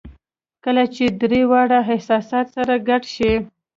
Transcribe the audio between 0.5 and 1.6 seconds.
کله چې درې